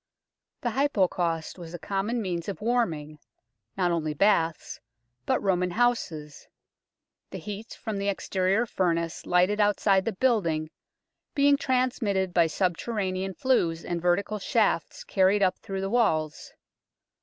[0.61, 3.19] The Hypocaust was a common means of warming,
[3.77, 4.79] not only baths,
[5.27, 6.47] but Roman houses,
[7.29, 10.71] the heat from the exterior furnace lighted outside the building
[11.35, 16.51] being transmitted by subterranean flues and vertical shafts carried up through the walls.